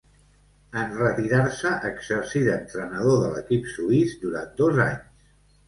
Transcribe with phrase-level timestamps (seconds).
[0.83, 5.33] En retirar-se exercí d'entrenador de l'equip suís durant dos anys.